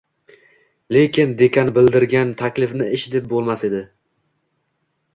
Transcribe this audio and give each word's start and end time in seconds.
Lekin 0.97 1.35
dekan 1.43 1.69
bildirgan 1.77 2.33
taklifni 2.41 2.91
ish 2.99 3.09
deb 3.17 3.31
bo`lmasdi 3.37 3.87